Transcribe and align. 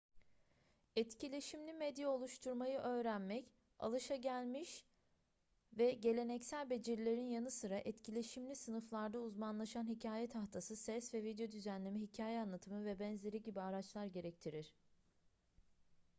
etkileşimli 0.95 1.73
medya 1.73 2.09
oluşturmayı 2.11 2.79
öğrenmek 2.79 3.45
alışılagelmiş 3.79 4.85
ve 5.77 5.91
geleneksel 5.91 6.69
becerilerin 6.69 7.27
yanı 7.29 7.51
sıra 7.51 7.77
etkileşimli 7.77 8.55
sınıflarda 8.55 9.19
uzmanlaşan 9.19 9.87
hikaye 9.87 10.29
tahtası 10.29 10.75
ses 10.75 11.13
ve 11.13 11.23
video 11.23 11.51
düzenleme 11.51 11.99
hikaye 11.99 12.39
anlatımı 12.41 12.85
vb 12.85 13.43
gibi 13.45 13.61
araçlar 13.61 14.05
gerektirir 14.05 14.73